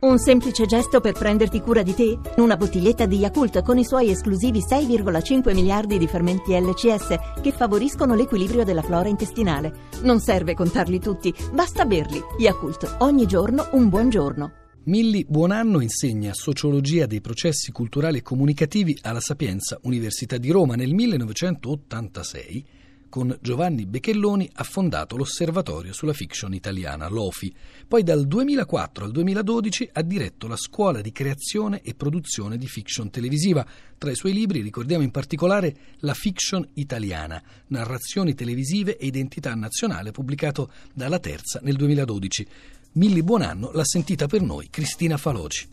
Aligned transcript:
Un 0.00 0.16
semplice 0.16 0.64
gesto 0.64 1.00
per 1.00 1.12
prenderti 1.12 1.60
cura 1.60 1.82
di 1.82 1.92
te? 1.94 2.18
Una 2.38 2.56
bottiglietta 2.56 3.04
di 3.04 3.18
Yakult 3.18 3.60
con 3.60 3.76
i 3.76 3.84
suoi 3.84 4.08
esclusivi 4.10 4.60
6,5 4.60 5.52
miliardi 5.52 5.98
di 5.98 6.06
fermenti 6.06 6.58
LCS 6.58 7.40
che 7.42 7.52
favoriscono 7.52 8.14
l'equilibrio 8.14 8.64
della 8.64 8.80
flora 8.80 9.10
intestinale. 9.10 9.88
Non 10.02 10.18
serve 10.20 10.54
contarli 10.54 11.00
tutti, 11.00 11.34
basta 11.52 11.84
berli. 11.84 12.18
Yakult, 12.38 12.96
ogni 13.00 13.26
giorno 13.26 13.68
un 13.72 13.90
buon 13.90 14.08
giorno. 14.08 14.52
Milli 14.84 15.26
Buonanno 15.28 15.82
insegna 15.82 16.32
sociologia 16.32 17.04
dei 17.04 17.20
processi 17.20 17.70
culturali 17.70 18.16
e 18.18 18.22
comunicativi 18.22 18.96
alla 19.02 19.20
Sapienza 19.20 19.78
Università 19.82 20.38
di 20.38 20.50
Roma 20.50 20.76
nel 20.76 20.94
1986 20.94 22.64
con 23.10 23.36
Giovanni 23.42 23.84
Becchelloni 23.84 24.48
ha 24.54 24.64
fondato 24.64 25.18
l'Osservatorio 25.18 25.92
sulla 25.92 26.14
fiction 26.14 26.54
italiana, 26.54 27.08
l'OFI. 27.08 27.54
Poi 27.86 28.02
dal 28.02 28.26
2004 28.26 29.04
al 29.04 29.10
2012 29.10 29.90
ha 29.92 30.00
diretto 30.00 30.46
la 30.46 30.56
scuola 30.56 31.02
di 31.02 31.12
creazione 31.12 31.82
e 31.82 31.94
produzione 31.94 32.56
di 32.56 32.66
fiction 32.66 33.10
televisiva. 33.10 33.66
Tra 33.98 34.10
i 34.10 34.14
suoi 34.16 34.32
libri 34.32 34.62
ricordiamo 34.62 35.02
in 35.02 35.10
particolare 35.10 35.76
La 35.98 36.14
fiction 36.14 36.66
italiana, 36.74 37.42
narrazioni 37.66 38.34
televisive 38.34 38.96
e 38.96 39.06
identità 39.06 39.54
nazionale, 39.54 40.12
pubblicato 40.12 40.72
dalla 40.94 41.18
Terza 41.18 41.60
nel 41.62 41.76
2012. 41.76 42.46
Milli 42.92 43.22
Buonanno 43.22 43.72
l'ha 43.72 43.84
sentita 43.84 44.26
per 44.26 44.40
noi 44.40 44.68
Cristina 44.70 45.16
Faloci. 45.16 45.68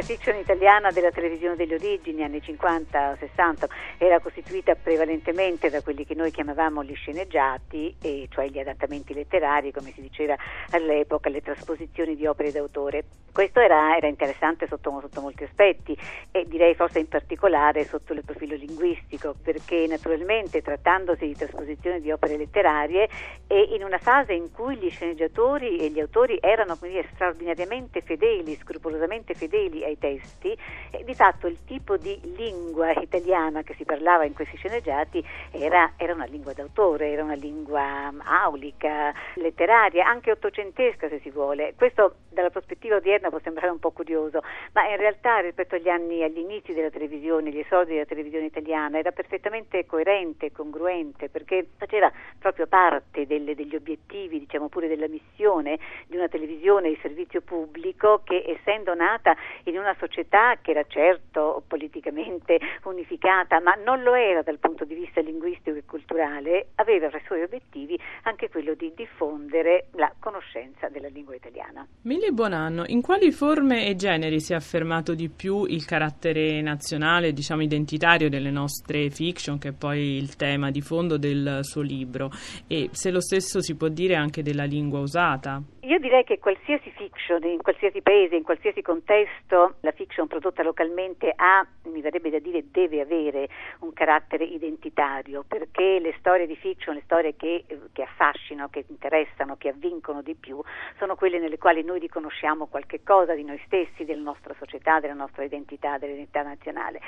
La 0.00 0.06
fiction 0.06 0.36
italiana 0.36 0.90
della 0.92 1.10
televisione 1.10 1.56
delle 1.56 1.74
origini, 1.74 2.22
anni 2.22 2.38
50-60, 2.38 3.66
era 3.98 4.18
costituita 4.18 4.74
prevalentemente 4.74 5.68
da 5.68 5.82
quelli 5.82 6.06
che 6.06 6.14
noi 6.14 6.30
chiamavamo 6.30 6.82
gli 6.82 6.94
sceneggiati, 6.94 7.96
cioè 8.30 8.48
gli 8.48 8.58
adattamenti 8.58 9.12
letterari, 9.12 9.72
come 9.72 9.92
si 9.92 10.00
diceva 10.00 10.34
all'epoca, 10.70 11.28
le 11.28 11.42
trasposizioni 11.42 12.16
di 12.16 12.26
opere 12.26 12.50
d'autore. 12.50 13.04
Questo 13.30 13.60
era, 13.60 13.94
era 13.94 14.08
interessante 14.08 14.66
sotto, 14.66 14.98
sotto, 15.00 15.20
molti 15.20 15.44
aspetti 15.44 15.96
e 16.32 16.46
direi 16.48 16.74
forse 16.74 16.98
in 16.98 17.06
particolare 17.06 17.84
sotto 17.84 18.14
il 18.14 18.24
profilo 18.24 18.56
linguistico, 18.56 19.34
perché 19.40 19.86
naturalmente 19.86 20.62
trattandosi 20.62 21.26
di 21.26 21.36
trasposizioni 21.36 22.00
di 22.00 22.10
opere 22.10 22.38
letterarie 22.38 23.08
e 23.46 23.68
in 23.74 23.84
una 23.84 23.98
fase 23.98 24.32
in 24.32 24.50
cui 24.50 24.76
gli 24.76 24.90
sceneggiatori 24.90 25.78
e 25.78 25.90
gli 25.90 26.00
autori 26.00 26.38
erano 26.40 26.76
dire, 26.80 27.06
straordinariamente 27.12 28.00
fedeli, 28.00 28.56
scrupolosamente 28.56 29.34
fedeli 29.34 29.82
ai 29.90 29.98
testi, 29.98 30.56
e 30.90 31.04
di 31.04 31.14
fatto 31.14 31.46
il 31.46 31.64
tipo 31.64 31.96
di 31.96 32.18
lingua 32.36 32.92
italiana 32.92 33.62
che 33.62 33.74
si 33.74 33.84
parlava 33.84 34.24
in 34.24 34.32
questi 34.32 34.56
sceneggiati 34.56 35.24
era, 35.50 35.92
era 35.96 36.14
una 36.14 36.24
lingua 36.24 36.52
d'autore, 36.52 37.10
era 37.10 37.22
una 37.22 37.34
lingua 37.34 38.12
aulica, 38.24 39.12
letteraria, 39.34 40.06
anche 40.06 40.30
ottocentesca 40.30 41.08
se 41.08 41.20
si 41.20 41.30
vuole. 41.30 41.74
Questo 41.76 42.16
dalla 42.30 42.50
prospettiva 42.50 42.96
odierna 42.96 43.28
può 43.28 43.40
sembrare 43.42 43.70
un 43.70 43.78
po' 43.78 43.90
curioso, 43.90 44.42
ma 44.72 44.88
in 44.88 44.96
realtà 44.96 45.38
rispetto 45.38 45.74
agli 45.74 45.88
anni, 45.88 46.22
agli 46.22 46.38
inizi 46.38 46.72
della 46.72 46.90
televisione, 46.90 47.50
gli 47.50 47.58
esordi 47.58 47.92
della 47.92 48.04
televisione 48.04 48.46
italiana, 48.46 48.98
era 48.98 49.12
perfettamente 49.12 49.86
coerente, 49.86 50.52
congruente, 50.52 51.28
perché 51.28 51.66
faceva 51.76 52.10
proprio 52.38 52.66
parte 52.66 53.26
delle, 53.26 53.54
degli 53.54 53.74
obiettivi, 53.74 54.38
diciamo 54.38 54.68
pure 54.68 54.88
della 54.88 55.08
missione 55.08 55.78
di 56.06 56.16
una 56.16 56.28
televisione 56.28 56.88
di 56.88 56.98
servizio 57.02 57.40
pubblico 57.40 58.20
che 58.24 58.44
essendo 58.46 58.94
nata 58.94 59.36
in 59.64 59.78
una 59.80 59.96
società 59.98 60.56
che 60.60 60.70
era 60.70 60.84
certo 60.86 61.62
politicamente 61.66 62.58
unificata, 62.84 63.60
ma 63.60 63.74
non 63.74 64.02
lo 64.02 64.14
era 64.14 64.42
dal 64.42 64.58
punto 64.58 64.84
di 64.84 64.94
vista 64.94 65.20
linguistico 65.20 65.76
e 65.76 65.84
culturale, 65.84 66.68
aveva 66.76 67.08
tra 67.08 67.18
i 67.18 67.22
suoi 67.24 67.42
obiettivi 67.42 67.98
anche 68.22 68.48
quello 68.48 68.74
di 68.74 68.92
diffondere 68.94 69.86
la 69.92 70.12
conoscenza 70.18 70.88
della 70.88 71.08
lingua 71.08 71.34
italiana. 71.34 71.86
Mille 72.02 72.30
buon 72.30 72.52
anno. 72.52 72.84
In 72.86 73.02
quali 73.02 73.30
forme 73.32 73.86
e 73.86 73.94
generi 73.96 74.40
si 74.40 74.52
è 74.52 74.56
affermato 74.56 75.14
di 75.14 75.28
più 75.28 75.64
il 75.64 75.84
carattere 75.84 76.60
nazionale, 76.60 77.32
diciamo 77.32 77.62
identitario 77.62 78.28
delle 78.28 78.50
nostre 78.50 79.10
fiction, 79.10 79.58
che 79.58 79.68
è 79.68 79.72
poi 79.72 80.16
il 80.16 80.36
tema 80.36 80.70
di 80.70 80.80
fondo 80.80 81.16
del 81.16 81.60
suo 81.62 81.82
libro? 81.82 82.30
E 82.66 82.88
se 82.92 83.10
lo 83.10 83.20
stesso 83.20 83.60
si 83.60 83.76
può 83.76 83.88
dire 83.88 84.14
anche 84.14 84.42
della 84.42 84.64
lingua 84.64 85.00
usata? 85.00 85.62
Io 85.90 85.98
direi 85.98 86.22
che 86.22 86.38
qualsiasi 86.38 86.88
fiction, 86.92 87.42
in 87.42 87.60
qualsiasi 87.60 88.00
paese, 88.00 88.36
in 88.36 88.44
qualsiasi 88.44 88.80
contesto, 88.80 89.74
la 89.80 89.90
fiction 89.90 90.28
prodotta 90.28 90.62
localmente 90.62 91.32
ha, 91.34 91.66
mi 91.86 92.00
verrebbe 92.00 92.30
da 92.30 92.38
dire, 92.38 92.70
deve 92.70 93.00
avere 93.00 93.48
un 93.80 93.92
carattere 93.92 94.44
identitario, 94.44 95.44
perché 95.48 95.98
le 95.98 96.14
storie 96.20 96.46
di 96.46 96.54
fiction, 96.54 96.94
le 96.94 97.02
storie 97.06 97.34
che, 97.34 97.64
che 97.92 98.02
affascinano, 98.02 98.68
che 98.68 98.84
interessano, 98.86 99.56
che 99.56 99.70
avvincono 99.70 100.22
di 100.22 100.36
più, 100.36 100.62
sono 100.96 101.16
quelle 101.16 101.40
nelle 101.40 101.58
quali 101.58 101.82
noi 101.82 101.98
riconosciamo 101.98 102.66
qualche 102.66 103.02
cosa 103.02 103.34
di 103.34 103.42
noi 103.42 103.60
stessi, 103.66 104.04
della 104.04 104.22
nostra 104.22 104.54
società, 104.60 105.00
della 105.00 105.14
nostra 105.14 105.42
identità, 105.42 105.98
dell'identità 105.98 106.42
nazionale. 106.42 107.00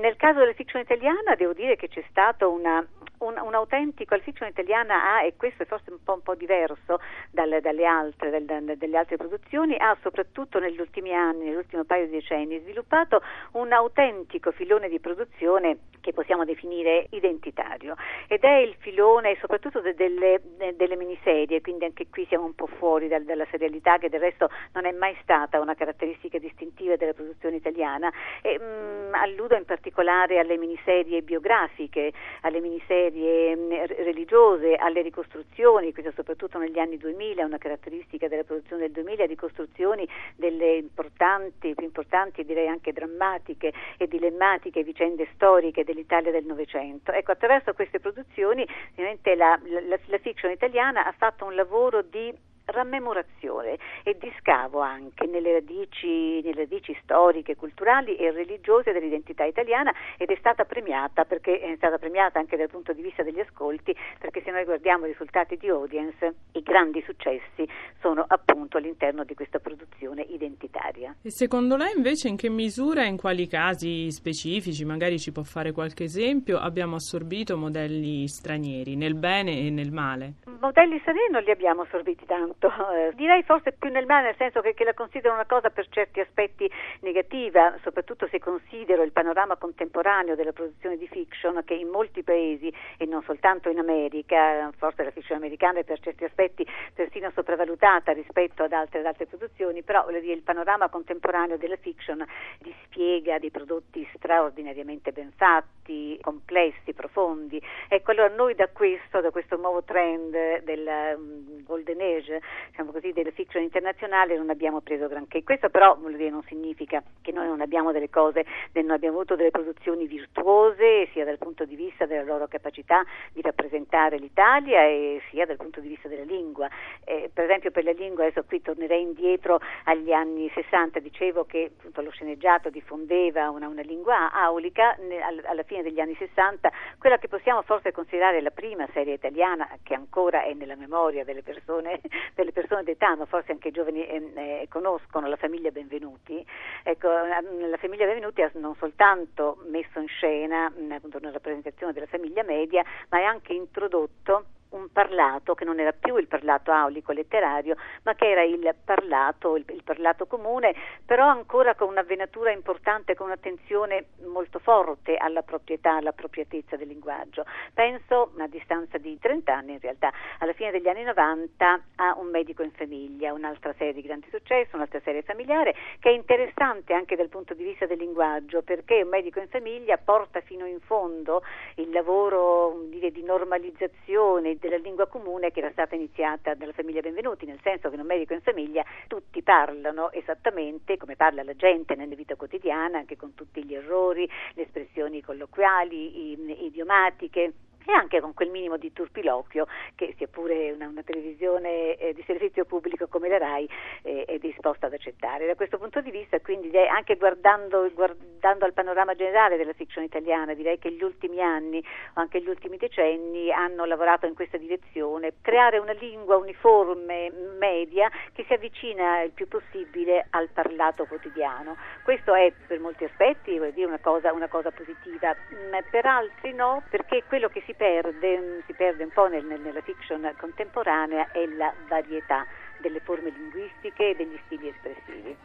Nel 0.00 0.16
caso 0.16 0.38
della 0.38 0.54
fiction 0.54 0.80
italiana 0.80 1.34
devo 1.36 1.52
dire 1.52 1.76
che 1.76 1.88
c'è 1.88 2.02
stato 2.08 2.50
una, 2.50 2.82
un, 3.24 3.38
un, 3.40 3.54
autentico, 3.54 4.14
la 4.14 4.22
fiction 4.22 4.48
italiana 4.48 5.14
ha, 5.14 5.24
e 5.24 5.34
questo 5.36 5.62
è 5.62 5.66
forse 5.66 5.90
un 5.90 6.02
po', 6.02 6.14
un 6.14 6.22
po 6.22 6.34
diverso 6.34 7.00
dalle, 7.30 7.60
dalle 7.60 7.86
altre, 7.86 8.30
del, 8.30 8.76
delle 8.76 8.96
altre 8.96 9.16
produzioni, 9.16 9.76
ha 9.76 9.96
soprattutto 10.02 10.58
negli 10.58 10.80
ultimi 10.80 11.14
anni, 11.14 11.44
nell'ultimo 11.44 11.84
paio 11.84 12.06
di 12.06 12.12
decenni, 12.12 12.60
sviluppato 12.60 13.22
un 13.52 13.72
autentico 13.72 14.50
filone 14.52 14.88
di 14.88 15.00
produzione 15.00 15.78
che 16.02 16.12
possiamo 16.12 16.44
definire 16.44 17.06
identitario. 17.10 17.94
Ed 18.26 18.42
è 18.42 18.56
il 18.56 18.74
filone 18.78 19.38
soprattutto 19.40 19.80
de, 19.80 19.94
delle, 19.94 20.42
de, 20.58 20.76
delle, 20.76 20.96
miniserie, 20.96 21.62
quindi 21.62 21.86
anche 21.86 22.08
qui 22.10 22.26
siamo 22.26 22.44
un 22.44 22.54
po' 22.54 22.66
fuori 22.66 23.08
dal, 23.08 23.24
dalla 23.24 23.46
serialità 23.50 23.96
che 23.96 24.10
del 24.10 24.20
resto 24.20 24.50
non 24.74 24.84
è 24.84 24.92
mai 24.92 25.16
stata 25.22 25.60
una 25.60 25.74
caratteristica 25.74 26.36
distintiva 26.36 26.96
della 26.96 27.14
produzione 27.14 27.56
italiana. 27.56 28.12
E, 28.42 28.58
mh, 28.58 28.62
mm, 28.62 29.14
alludo 29.14 29.56
in 29.56 29.64
particolare 29.64 30.38
alle 30.38 30.58
miniserie 30.58 31.22
biografiche, 31.22 32.12
alle 32.42 32.60
miniserie 32.60 33.56
mh, 33.56 33.60
mm, 33.60 33.84
religiose, 34.04 34.74
alle 34.74 35.00
ricostruzioni, 35.00 35.92
questo 35.92 36.12
soprattutto 36.14 36.58
negli 36.58 36.78
anni 36.78 36.98
2000 36.98 37.40
è 37.40 37.44
una 37.44 37.58
caratteristica 37.58 38.00
caratteristica 38.02 38.28
della 38.28 38.44
produzione 38.44 38.82
del 38.82 38.92
2000 38.92 39.26
ricostruzioni 39.26 40.08
delle 40.36 40.76
importanti, 40.76 41.74
più 41.74 41.84
importanti 41.84 42.44
direi 42.44 42.68
anche 42.68 42.92
drammatiche 42.92 43.72
e 43.96 44.08
dilemmatiche 44.08 44.82
vicende 44.82 45.28
storiche 45.34 45.84
dell'Italia 45.92 46.30
del 46.30 46.44
Novecento. 46.44 47.12
Ecco, 47.12 47.32
attraverso 47.32 47.72
queste 47.74 48.00
produzioni 48.00 48.66
ovviamente 48.92 49.34
la, 49.34 49.58
la, 49.64 49.98
la 50.06 50.18
fiction 50.18 50.50
italiana 50.50 51.06
ha 51.06 51.12
fatto 51.12 51.44
un 51.44 51.54
lavoro 51.54 52.02
di 52.02 52.34
rammemorazione 52.66 53.78
e 54.02 54.16
di 54.18 54.32
scavo 54.38 54.80
anche 54.80 55.26
nelle 55.26 55.52
radici, 55.52 56.40
nelle 56.42 56.62
radici, 56.62 56.96
storiche, 57.02 57.56
culturali 57.56 58.16
e 58.16 58.30
religiose 58.30 58.92
dell'identità 58.92 59.44
italiana 59.44 59.92
ed 60.16 60.30
è 60.30 60.36
stata 60.38 60.64
premiata 60.64 61.24
perché 61.24 61.60
è 61.60 61.74
stata 61.76 61.98
premiata 61.98 62.38
anche 62.38 62.56
dal 62.56 62.68
punto 62.68 62.92
di 62.92 63.02
vista 63.02 63.22
degli 63.22 63.40
ascolti 63.40 63.94
perché 64.18 64.42
se 64.42 64.50
noi 64.50 64.64
guardiamo 64.64 65.06
i 65.06 65.08
risultati 65.08 65.56
di 65.56 65.68
audience 65.68 66.34
i 66.52 66.62
grandi 66.62 67.02
successi 67.02 67.68
sono 68.00 68.24
appunto 68.26 68.78
all'interno 68.78 69.24
di 69.24 69.34
questa 69.34 69.58
produzione 69.58 70.22
identitaria. 70.22 71.14
E 71.22 71.30
secondo 71.30 71.76
lei 71.76 71.92
invece 71.96 72.28
in 72.28 72.36
che 72.36 72.48
misura 72.48 73.02
e 73.04 73.06
in 73.06 73.16
quali 73.16 73.46
casi 73.46 74.10
specifici, 74.10 74.84
magari 74.84 75.18
ci 75.18 75.32
può 75.32 75.42
fare 75.42 75.72
qualche 75.72 76.04
esempio, 76.04 76.58
abbiamo 76.58 76.96
assorbito 76.96 77.56
modelli 77.56 78.26
stranieri 78.28 78.96
nel 78.96 79.14
bene 79.14 79.58
e 79.58 79.70
nel 79.70 79.92
male? 79.92 80.34
Modelli 80.60 80.98
stranieri 81.00 81.32
non 81.32 81.42
li 81.42 81.50
abbiamo 81.50 81.82
assorbiti 81.82 82.24
tanto 82.26 82.61
molto, 82.62 82.92
eh, 82.92 83.12
direi 83.14 83.42
forse 83.42 83.72
più 83.72 83.90
nel 83.90 84.06
male, 84.06 84.26
nel 84.26 84.36
senso 84.36 84.60
che, 84.60 84.74
che, 84.74 84.84
la 84.84 84.94
considero 84.94 85.34
una 85.34 85.46
cosa 85.46 85.70
per 85.70 85.88
certi 85.88 86.20
aspetti 86.20 86.70
negativa, 87.00 87.74
soprattutto 87.82 88.28
se 88.28 88.38
considero 88.38 89.02
il 89.02 89.12
panorama 89.12 89.56
contemporaneo 89.56 90.34
della 90.34 90.52
produzione 90.52 90.96
di 90.96 91.08
fiction 91.08 91.62
che 91.64 91.74
in 91.74 91.88
molti 91.88 92.22
paesi 92.22 92.72
e 92.96 93.06
non 93.06 93.22
soltanto 93.22 93.68
in 93.68 93.78
America, 93.78 94.70
forse 94.76 95.04
la 95.04 95.10
fiction 95.10 95.38
americana 95.38 95.80
è 95.80 95.84
per 95.84 96.00
certi 96.00 96.24
aspetti 96.24 96.66
persino 96.94 97.30
sopravvalutata 97.34 98.12
rispetto 98.12 98.62
ad 98.62 98.72
altre, 98.72 99.00
ad 99.00 99.06
altre 99.06 99.26
produzioni, 99.26 99.82
però 99.82 100.06
dire, 100.08 100.32
il 100.32 100.42
panorama 100.42 100.88
contemporaneo 100.88 101.56
della 101.56 101.76
fiction 101.76 102.24
dispiega 102.58 103.38
dei 103.38 103.50
prodotti 103.50 104.06
straordinariamente 104.14 105.12
ben 105.12 105.32
fatti, 105.36 106.18
complessi, 106.20 106.92
profondi. 106.92 107.60
Ecco, 107.88 108.10
allora 108.12 108.28
noi 108.28 108.54
da 108.54 108.68
questo, 108.68 109.20
da 109.20 109.30
questo 109.30 109.56
nuovo 109.56 109.82
trend 109.82 110.62
del 110.62 111.14
um, 111.16 111.64
Golden 111.64 112.00
Age 112.00 112.40
diciamo 112.70 112.92
così, 112.92 113.12
della 113.12 113.30
fiction 113.30 113.62
internazionale 113.62 114.36
non 114.36 114.50
abbiamo 114.50 114.80
preso 114.80 115.08
granché. 115.08 115.42
Questo 115.42 115.70
però 115.70 115.96
dire, 115.96 116.30
non 116.30 116.42
significa 116.44 117.02
che 117.20 117.32
noi 117.32 117.46
non 117.46 117.60
abbiamo 117.60 117.92
delle 117.92 118.10
cose, 118.10 118.44
non 118.72 118.90
abbiamo 118.90 119.16
avuto 119.16 119.36
delle 119.36 119.50
produzioni 119.50 120.06
virtuose 120.06 121.08
sia 121.12 121.24
dal 121.24 121.38
punto 121.38 121.64
di 121.64 121.76
vista 121.76 122.06
della 122.06 122.22
loro 122.22 122.46
capacità 122.48 123.04
di 123.32 123.40
rappresentare 123.40 124.18
l'Italia 124.18 124.84
e 124.84 125.20
sia 125.30 125.46
dal 125.46 125.56
punto 125.56 125.80
di 125.80 125.88
vista 125.88 126.08
della 126.08 126.24
lingua. 126.24 126.68
Eh, 127.04 127.30
per 127.32 127.44
esempio 127.44 127.70
per 127.70 127.84
la 127.84 127.92
lingua, 127.92 128.24
adesso 128.24 128.44
qui 128.44 128.60
tornerei 128.60 129.02
indietro 129.02 129.60
agli 129.84 130.12
anni 130.12 130.50
60, 130.54 130.98
dicevo 131.00 131.44
che 131.44 131.72
appunto, 131.76 132.00
lo 132.02 132.10
sceneggiato 132.10 132.70
diffondeva 132.70 133.50
una, 133.50 133.68
una 133.68 133.82
lingua 133.82 134.32
aulica, 134.32 134.96
ne, 135.00 135.20
alla 135.20 135.62
fine 135.62 135.82
degli 135.82 136.00
anni 136.00 136.14
60 136.14 136.70
quella 136.98 137.18
che 137.18 137.28
possiamo 137.28 137.62
forse 137.62 137.92
considerare 137.92 138.40
la 138.40 138.50
prima 138.50 138.86
serie 138.92 139.14
italiana 139.14 139.68
che 139.82 139.94
ancora 139.94 140.44
è 140.44 140.52
nella 140.54 140.76
memoria 140.76 141.24
delle 141.24 141.42
persone, 141.42 142.00
delle 142.34 142.52
persone 142.52 142.82
d'età, 142.82 143.14
ma 143.16 143.26
forse 143.26 143.52
anche 143.52 143.68
i 143.68 143.72
giovani 143.72 144.06
eh, 144.06 144.32
eh, 144.34 144.66
conoscono, 144.68 145.28
la 145.28 145.36
famiglia 145.36 145.70
Benvenuti. 145.70 146.44
Ecco, 146.82 147.08
la 147.08 147.76
famiglia 147.78 148.06
Benvenuti 148.06 148.42
ha 148.42 148.50
non 148.54 148.74
soltanto 148.76 149.62
messo 149.68 150.00
in 150.00 150.08
scena 150.08 150.72
appunto, 150.90 151.18
una 151.18 151.30
rappresentazione 151.30 151.92
della 151.92 152.06
famiglia 152.06 152.42
media, 152.42 152.84
ma 153.10 153.18
ha 153.18 153.28
anche 153.28 153.52
introdotto 153.52 154.44
un 154.72 154.90
parlato 154.92 155.54
che 155.54 155.64
non 155.64 155.80
era 155.80 155.92
più 155.92 156.16
il 156.16 156.26
parlato 156.26 156.70
aulico 156.70 157.12
letterario, 157.12 157.76
ma 158.04 158.14
che 158.14 158.30
era 158.30 158.42
il 158.42 158.74
parlato, 158.84 159.56
il, 159.56 159.64
il 159.68 159.82
parlato 159.82 160.26
comune, 160.26 160.74
però 161.04 161.26
ancora 161.26 161.74
con 161.74 161.88
una 161.88 162.02
venatura 162.02 162.50
importante, 162.50 163.14
con 163.14 163.26
un'attenzione 163.26 164.06
molto 164.26 164.58
forte 164.58 165.16
alla 165.16 165.42
proprietà, 165.42 165.96
alla 165.96 166.10
appropriatezza 166.10 166.76
del 166.76 166.88
linguaggio. 166.88 167.44
Penso, 167.74 168.32
a 168.38 168.46
distanza 168.46 168.98
di 168.98 169.18
30 169.18 169.54
anni 169.54 169.72
in 169.72 169.80
realtà, 169.80 170.12
alla 170.38 170.52
fine 170.52 170.70
degli 170.70 170.88
anni 170.88 171.02
90 171.04 171.80
a 171.96 172.14
Un 172.18 172.30
medico 172.30 172.62
in 172.62 172.72
famiglia, 172.72 173.32
un'altra 173.32 173.72
serie 173.76 173.92
di 173.92 174.02
grande 174.02 174.28
successo, 174.30 174.76
un'altra 174.76 175.00
serie 175.00 175.22
familiare, 175.22 175.74
che 175.98 176.10
è 176.10 176.12
interessante 176.12 176.92
anche 176.92 177.16
dal 177.16 177.28
punto 177.28 177.54
di 177.54 177.64
vista 177.64 177.86
del 177.86 177.98
linguaggio, 177.98 178.62
perché 178.62 179.02
Un 179.02 179.08
medico 179.08 179.40
in 179.40 179.48
famiglia 179.48 179.98
porta 179.98 180.40
fino 180.40 180.66
in 180.66 180.80
fondo 180.80 181.42
il 181.76 181.90
lavoro 181.90 182.84
dire, 182.88 183.10
di 183.10 183.22
normalizzazione 183.22 184.58
della 184.62 184.76
lingua 184.76 185.08
comune 185.08 185.50
che 185.50 185.58
era 185.58 185.72
stata 185.72 185.96
iniziata 185.96 186.54
dalla 186.54 186.72
famiglia 186.72 187.00
Benvenuti, 187.00 187.46
nel 187.46 187.58
senso 187.64 187.88
che 187.88 187.94
in 187.96 188.00
un 188.00 188.06
medico 188.06 188.32
in 188.32 188.42
famiglia 188.42 188.84
tutti 189.08 189.42
parlano 189.42 190.12
esattamente 190.12 190.96
come 190.96 191.16
parla 191.16 191.42
la 191.42 191.56
gente 191.56 191.96
nella 191.96 192.14
vita 192.14 192.36
quotidiana, 192.36 192.98
anche 192.98 193.16
con 193.16 193.34
tutti 193.34 193.64
gli 193.64 193.74
errori, 193.74 194.28
le 194.54 194.62
espressioni 194.62 195.20
colloquiali, 195.20 196.64
idiomatiche 196.64 197.52
e 197.86 197.92
anche 197.92 198.20
con 198.20 198.34
quel 198.34 198.50
minimo 198.50 198.76
di 198.76 198.92
turpiloquio 198.92 199.66
che 199.94 200.14
sia 200.16 200.28
pure 200.28 200.72
una, 200.72 200.88
una 200.88 201.02
televisione 201.02 201.96
eh, 201.96 202.12
di 202.14 202.22
servizio 202.26 202.64
pubblico 202.64 203.08
come 203.08 203.28
la 203.28 203.38
RAI 203.38 203.68
eh, 204.02 204.24
è 204.24 204.38
disposta 204.38 204.86
ad 204.86 204.92
accettare. 204.92 205.46
Da 205.46 205.54
questo 205.54 205.78
punto 205.78 206.00
di 206.00 206.10
vista, 206.10 206.40
quindi, 206.40 206.76
anche 206.78 207.16
guardando, 207.16 207.90
guardando, 207.92 208.64
al 208.64 208.72
panorama 208.72 209.14
generale 209.14 209.56
della 209.56 209.72
fiction 209.72 210.04
italiana, 210.04 210.54
direi 210.54 210.78
che 210.78 210.90
gli 210.92 211.02
ultimi 211.02 211.40
anni 211.40 211.78
o 212.14 212.20
anche 212.20 212.40
gli 212.40 212.48
ultimi 212.48 212.76
decenni 212.76 213.52
hanno 213.52 213.84
lavorato 213.84 214.26
in 214.26 214.34
questa 214.34 214.56
direzione, 214.56 215.34
creare 215.40 215.78
una 215.78 215.92
lingua 215.92 216.36
uniforme, 216.36 217.30
media, 217.58 218.10
che 218.32 218.44
si 218.46 218.52
avvicina 218.52 219.22
il 219.22 219.30
più 219.30 219.46
possibile 219.48 220.26
al 220.30 220.48
parlato 220.48 221.04
quotidiano. 221.06 221.76
Questo 222.02 222.34
è 222.34 222.52
per 222.66 222.80
molti 222.80 223.04
aspetti 223.04 223.58
dire, 223.72 223.86
una, 223.86 224.00
cosa, 224.00 224.32
una 224.32 224.48
cosa 224.48 224.70
positiva, 224.70 225.34
mm, 225.34 225.90
per 225.90 226.06
altri 226.06 226.52
no, 226.52 226.82
perché 226.90 227.24
quello 227.26 227.48
che 227.48 227.62
si 227.66 227.71
si 227.72 227.74
perde, 227.74 228.62
si 228.66 228.72
perde 228.74 229.04
un 229.04 229.10
po' 229.10 229.28
nel, 229.28 229.44
nella 229.44 229.80
fiction 229.80 230.30
contemporanea 230.38 231.30
è 231.32 231.46
la 231.46 231.72
varietà 231.88 232.46
delle 232.78 233.00
forme 233.00 233.30
linguistiche 233.30 234.10
e 234.10 234.14
degli 234.14 234.38
stili 234.44 234.68
espressivi. 234.68 235.36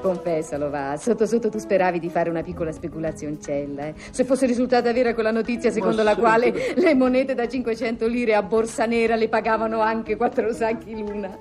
Confessalo, 0.00 0.70
va. 0.70 0.96
Sotto 0.96 1.26
sotto 1.26 1.48
tu 1.48 1.58
speravi 1.58 1.98
di 1.98 2.08
fare 2.08 2.30
una 2.30 2.42
piccola 2.42 2.72
speculazioncella. 2.72 3.86
Eh? 3.86 3.94
Se 4.10 4.24
fosse 4.24 4.46
risultata 4.46 4.92
vera 4.92 5.14
quella 5.14 5.30
notizia 5.30 5.70
secondo 5.70 6.02
la 6.02 6.16
quale 6.16 6.74
le 6.74 6.94
monete 6.94 7.34
da 7.34 7.46
500 7.46 8.06
lire 8.06 8.34
a 8.34 8.42
borsa 8.42 8.86
nera 8.86 9.14
le 9.16 9.28
pagavano 9.28 9.80
anche 9.80 10.16
quattro 10.16 10.52
sacchi 10.52 10.98
l'una. 10.98 11.38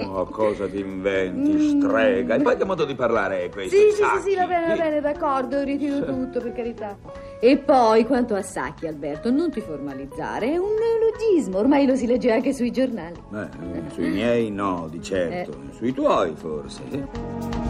Oh, 0.00 0.24
cosa 0.26 0.66
ti 0.68 0.78
inventi, 0.78 1.52
mm. 1.52 1.80
strega. 1.80 2.34
E 2.36 2.40
poi 2.40 2.56
che 2.56 2.64
modo 2.64 2.84
di 2.84 2.94
parlare 2.94 3.44
è 3.44 3.48
questo? 3.50 3.76
Sì, 3.76 3.90
sì, 3.90 4.02
sì, 4.02 4.30
sì, 4.30 4.36
va 4.36 4.46
bene, 4.46 4.66
va 4.68 4.82
bene, 4.82 5.00
d'accordo, 5.00 5.62
ritiro 5.62 6.04
tutto, 6.04 6.40
per 6.40 6.52
carità. 6.52 6.96
E 7.40 7.56
poi, 7.56 8.04
quanto 8.04 8.34
a 8.34 8.42
sacchi, 8.42 8.86
Alberto, 8.86 9.30
non 9.30 9.50
ti 9.50 9.60
formalizzare, 9.60 10.52
è 10.52 10.56
un 10.56 10.70
neologismo, 10.74 11.58
ormai 11.58 11.86
lo 11.86 11.94
si 11.94 12.06
legge 12.06 12.32
anche 12.32 12.52
sui 12.52 12.70
giornali. 12.70 13.20
Beh, 13.28 13.48
sui 13.92 14.08
miei 14.08 14.50
no, 14.50 14.88
di 14.90 15.00
certo, 15.02 15.52
eh. 15.52 15.74
sui 15.74 15.92
tuoi 15.92 16.34
forse. 16.34 17.67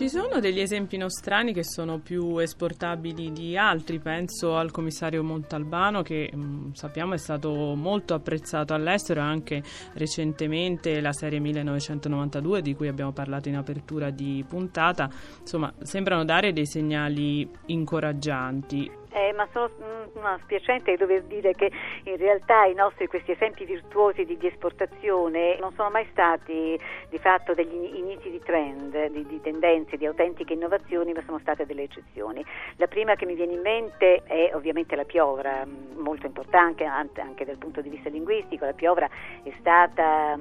Ci 0.00 0.08
sono 0.08 0.40
degli 0.40 0.60
esempi 0.60 0.96
nostrani 0.96 1.52
che 1.52 1.62
sono 1.62 1.98
più 1.98 2.38
esportabili 2.38 3.32
di 3.32 3.56
altri, 3.58 3.98
penso 3.98 4.56
al 4.56 4.70
commissario 4.70 5.22
Montalbano 5.22 6.00
che 6.00 6.30
mh, 6.32 6.38
mm, 6.38 6.72
sappiamo 6.72 7.12
è 7.12 7.18
stato 7.18 7.74
molto 7.74 8.14
apprezzato 8.14 8.72
all'estero 8.72 9.20
anche 9.20 9.62
recentemente 9.92 11.02
la 11.02 11.12
serie 11.12 11.38
1992 11.38 12.62
di 12.62 12.74
cui 12.74 12.88
abbiamo 12.88 13.12
parlato 13.12 13.50
in 13.50 13.56
apertura 13.56 14.08
di 14.08 14.42
puntata, 14.48 15.10
insomma 15.40 15.70
sembrano 15.82 16.24
dare 16.24 16.54
dei 16.54 16.66
segnali 16.66 17.46
incoraggianti. 17.66 18.99
Eh, 19.12 19.32
ma 19.32 19.48
sono 19.52 19.68
no, 20.14 20.38
spiacente 20.42 20.96
dover 20.96 21.22
dire 21.24 21.54
che 21.54 21.70
in 22.04 22.16
realtà 22.16 22.64
i 22.66 22.74
nostri 22.74 23.08
questi 23.08 23.32
esempi 23.32 23.64
virtuosi 23.64 24.24
di, 24.24 24.36
di, 24.36 24.46
esportazione 24.46 25.58
non 25.58 25.72
sono 25.74 25.90
mai 25.90 26.06
stati 26.12 26.78
di 27.08 27.18
fatto 27.18 27.52
degli 27.52 27.96
inizi 27.96 28.30
di 28.30 28.40
trend, 28.40 29.08
di, 29.08 29.26
di, 29.26 29.40
tendenze, 29.40 29.96
di 29.96 30.06
autentiche 30.06 30.52
innovazioni, 30.52 31.12
ma 31.12 31.22
sono 31.26 31.40
state 31.40 31.66
delle 31.66 31.82
eccezioni. 31.82 32.44
La 32.76 32.86
prima 32.86 33.16
che 33.16 33.26
mi 33.26 33.34
viene 33.34 33.54
in 33.54 33.60
mente 33.62 34.22
è 34.24 34.52
ovviamente 34.54 34.94
la 34.94 35.04
piovra, 35.04 35.66
molto 35.96 36.26
importante 36.26 36.84
anche, 36.84 37.20
anche 37.20 37.44
dal 37.44 37.58
punto 37.58 37.80
di 37.80 37.88
vista 37.88 38.08
linguistico. 38.08 38.64
La 38.64 38.74
piovra 38.74 39.08
è 39.42 39.52
stata 39.58 40.38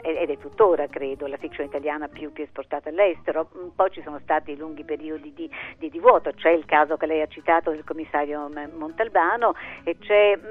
ed 0.00 0.30
è 0.30 0.38
tuttora, 0.38 0.86
credo, 0.86 1.26
la 1.26 1.36
fiction 1.36 1.66
italiana 1.66 2.08
più, 2.08 2.32
più 2.32 2.44
esportata 2.44 2.88
all'estero. 2.88 3.48
Poi 3.74 3.90
ci 3.90 4.02
sono 4.02 4.18
stati 4.20 4.56
lunghi 4.56 4.84
periodi 4.84 5.32
di, 5.34 5.50
di, 5.76 5.90
di 5.90 5.98
vuoto, 5.98 6.32
c'è 6.32 6.50
il 6.50 6.64
caso 6.64 6.96
che 6.96 7.06
lei 7.06 7.20
ha 7.20 7.26
citato 7.26 7.70
del 7.70 7.84
commissario 7.98 8.48
Montalbano, 8.76 9.54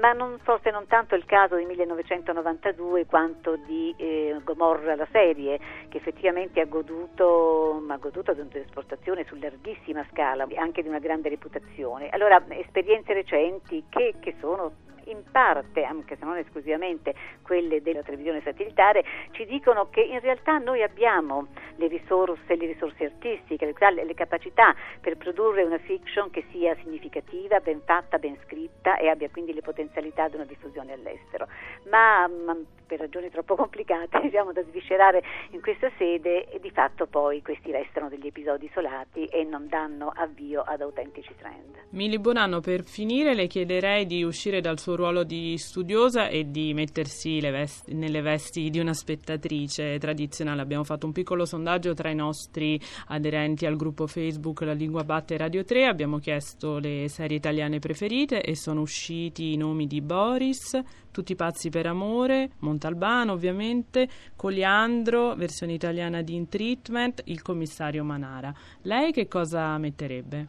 ma 0.00 0.12
non, 0.12 0.38
forse 0.42 0.70
non 0.70 0.86
tanto 0.86 1.14
il 1.14 1.24
caso 1.24 1.56
di 1.56 1.64
1992 1.64 3.06
quanto 3.06 3.56
di 3.56 3.94
eh, 3.96 4.36
Gomorra 4.44 4.94
la 4.94 5.06
serie, 5.10 5.58
che 5.88 5.96
effettivamente 5.96 6.60
ha 6.60 6.66
goduto, 6.66 7.82
ha 7.88 7.96
goduto 7.96 8.34
di 8.34 8.40
un'esportazione 8.40 9.24
su 9.26 9.36
larghissima 9.36 10.04
scala, 10.10 10.46
anche 10.56 10.82
di 10.82 10.88
una 10.88 10.98
grande 10.98 11.30
reputazione. 11.30 12.10
Allora, 12.10 12.42
esperienze 12.48 13.14
recenti 13.14 13.84
che, 13.88 14.16
che 14.20 14.34
sono 14.40 14.72
in 15.10 15.22
parte, 15.30 15.82
anche 15.82 16.16
se 16.16 16.24
non 16.24 16.36
esclusivamente 16.36 17.14
quelle 17.42 17.82
della 17.82 18.02
televisione 18.02 18.40
satellitare, 18.42 19.04
ci 19.32 19.44
dicono 19.46 19.88
che 19.90 20.00
in 20.00 20.20
realtà 20.20 20.58
noi 20.58 20.82
abbiamo 20.82 21.48
le 21.76 21.88
risorse, 21.88 22.56
le 22.56 22.66
risorse 22.66 23.04
artistiche, 23.04 23.66
le, 23.66 24.04
le 24.04 24.14
capacità 24.14 24.74
per 25.00 25.16
produrre 25.16 25.62
una 25.62 25.78
fiction 25.78 26.30
che 26.30 26.44
sia 26.50 26.74
significativa, 26.82 27.60
ben 27.60 27.80
fatta, 27.84 28.18
ben 28.18 28.36
scritta 28.44 28.96
e 28.96 29.08
abbia 29.08 29.28
quindi 29.30 29.52
le 29.52 29.62
potenzialità 29.62 30.28
di 30.28 30.36
una 30.36 30.44
diffusione 30.44 30.92
all'estero. 30.92 31.46
Ma, 31.90 32.28
ma 32.28 32.56
per 32.88 32.98
ragioni 32.98 33.30
troppo 33.30 33.54
complicate 33.54 34.18
diciamo, 34.24 34.52
da 34.52 34.62
sviscerare 34.64 35.22
in 35.50 35.60
questa 35.60 35.90
sede 35.96 36.48
e 36.48 36.58
di 36.58 36.70
fatto 36.70 37.06
poi 37.06 37.42
questi 37.42 37.70
restano 37.70 38.08
degli 38.08 38.26
episodi 38.26 38.64
isolati 38.64 39.26
e 39.26 39.44
non 39.44 39.68
danno 39.68 40.12
avvio 40.14 40.62
ad 40.62 40.80
autentici 40.80 41.34
trend. 41.38 41.76
Mili 41.90 42.18
Bonanno, 42.18 42.60
per 42.60 42.82
finire 42.84 43.34
le 43.34 43.46
chiederei 43.46 44.06
di 44.06 44.22
uscire 44.24 44.60
dal 44.60 44.78
suo 44.78 44.96
ruolo 44.98 45.22
di 45.22 45.56
studiosa 45.58 46.26
e 46.26 46.50
di 46.50 46.74
mettersi 46.74 47.38
vesti, 47.38 47.94
nelle 47.94 48.20
vesti 48.20 48.68
di 48.68 48.80
una 48.80 48.92
spettatrice 48.92 49.96
tradizionale. 49.98 50.60
Abbiamo 50.60 50.82
fatto 50.82 51.06
un 51.06 51.12
piccolo 51.12 51.44
sondaggio 51.44 51.94
tra 51.94 52.10
i 52.10 52.16
nostri 52.16 52.80
aderenti 53.06 53.64
al 53.64 53.76
gruppo 53.76 54.08
Facebook 54.08 54.62
La 54.62 54.72
Lingua 54.72 55.04
Batte 55.04 55.36
Radio 55.36 55.64
3, 55.64 55.86
abbiamo 55.86 56.18
chiesto 56.18 56.78
le 56.78 57.08
serie 57.08 57.36
italiane 57.36 57.78
preferite 57.78 58.42
e 58.42 58.56
sono 58.56 58.80
usciti 58.80 59.52
i 59.52 59.56
nomi 59.56 59.86
di 59.86 60.00
Boris, 60.00 60.76
tutti 61.10 61.34
pazzi 61.34 61.70
per 61.70 61.86
amore, 61.86 62.50
Montalbano 62.60 63.32
ovviamente, 63.32 64.08
Coliandro, 64.36 65.34
versione 65.34 65.72
italiana 65.72 66.22
di 66.22 66.34
In 66.34 66.48
Treatment, 66.48 67.22
il 67.26 67.42
commissario 67.42 68.04
Manara. 68.04 68.52
Lei 68.82 69.12
che 69.12 69.28
cosa 69.28 69.76
metterebbe? 69.78 70.46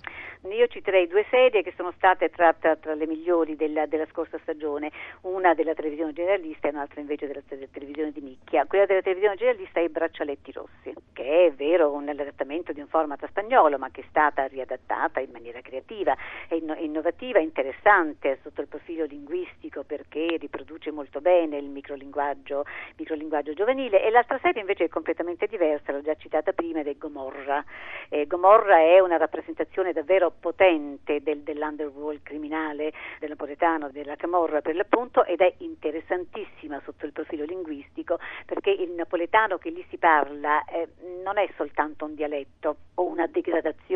Io 0.48 0.68
citerei 0.68 1.06
due 1.08 1.26
serie 1.30 1.62
che 1.62 1.74
sono 1.76 1.92
state 1.98 2.30
tra, 2.30 2.54
tra, 2.54 2.78
tra 2.78 2.94
le 2.94 3.06
migliori 3.06 3.58
della, 3.58 3.86
della, 3.88 4.06
scorsa 4.10 4.38
stagione, 4.42 4.90
una 5.22 5.54
della 5.54 5.74
televisione 5.74 6.14
generalista 6.14 6.68
e 6.68 6.72
un'altra 6.72 7.02
invece 7.02 7.28
della, 7.28 7.42
della 7.46 7.68
televisione 7.70 8.12
di 8.12 8.22
nicchia. 8.22 8.66
Quella 8.66 8.86
della 8.86 9.02
televisione 9.02 9.36
generalista 9.36 9.82
è 9.82 9.84
I 9.84 9.90
Braccialetti 9.90 10.52
Rossi, 10.54 10.94
che 11.12 11.48
è 11.48 11.52
vero 11.52 11.92
un 11.92 12.08
adattamento 12.08 12.72
di 12.72 12.80
un 12.80 12.88
format 12.88 13.28
spagnolo, 13.28 13.78
ma 13.78 13.90
che 13.92 14.00
è 14.00 14.06
stata 14.08 14.46
riadattata 14.46 15.20
in 15.20 15.32
maniera 15.32 15.60
creativa, 15.60 16.16
innovativa, 16.50 17.40
interessante 17.40 18.40
sotto 18.42 18.62
il 18.62 18.68
profilo 18.68 19.04
linguistico 19.04 19.84
perché 19.84 20.38
riproduce 20.50 20.92
molto 20.92 21.22
bene 21.22 21.58
il 21.58 21.70
microlinguaggio, 21.70 22.66
microlinguaggio 22.98 23.54
giovanile 23.54 24.04
e 24.04 24.10
l'altra 24.10 24.40
serie 24.42 24.62
invece 24.62 24.86
è 24.86 24.88
completamente 24.90 25.46
diversa, 25.46 25.92
l'ho 25.92 26.02
già 26.02 26.16
citata 26.16 26.52
prima 26.52 26.80
ed 26.80 26.88
è 26.88 26.98
Gomorra. 26.98 27.64
Eh, 28.10 28.26
Gomorra 28.26 28.80
è 28.80 29.00
una 29.00 29.18
rappresentazione 29.18 29.94
davvero 29.94 30.32
potente 30.38 31.22
del, 31.22 31.42
dell'underworld 31.42 32.24
criminale 32.24 32.92
del 33.20 33.30
napoletano, 33.30 33.90
della 33.90 34.16
Camorra 34.16 34.62
per 34.62 34.76
l'appunto 34.76 35.24
ed 35.24 35.40
è 35.40 35.54
interessantissima 35.60 36.82
sotto 36.84 37.06
il 37.06 37.12
profilo 37.12 37.46
linguistico 37.46 38.20
perché 38.46 38.72
il 38.72 38.92
napoletano 38.92 39.58
che 39.58 39.70
lì 39.70 39.86
si 39.90 39.98
parla 39.98 40.66
eh, 40.66 40.88
non 41.24 41.38
è 41.38 41.48
soltanto 41.56 42.06
un 42.06 42.16
dialetto 42.16 42.76
o 42.96 43.06
una 43.06 43.28
degradazione 43.28 43.89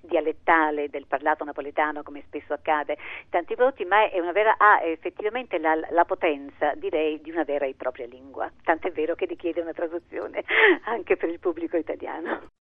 dialettale 0.00 0.88
del 0.88 1.06
parlato 1.06 1.44
napoletano 1.44 2.02
come 2.02 2.22
spesso 2.26 2.52
accade 2.52 2.92
in 2.92 3.30
tanti 3.30 3.54
prodotti, 3.54 3.84
ma 3.84 4.08
vera, 4.32 4.56
ha 4.58 4.82
effettivamente 4.82 5.58
la, 5.58 5.74
la 5.90 6.04
potenza, 6.04 6.74
direi, 6.74 7.20
di 7.20 7.30
una 7.30 7.44
vera 7.44 7.66
e 7.66 7.74
propria 7.74 8.06
lingua. 8.06 8.50
Tant'è 8.62 8.90
vero 8.92 9.14
che 9.14 9.26
richiede 9.26 9.60
una 9.60 9.72
traduzione 9.72 10.44
anche 10.84 11.16
per 11.16 11.28
il 11.28 11.38
pubblico 11.38 11.76
italiano. 11.76 12.56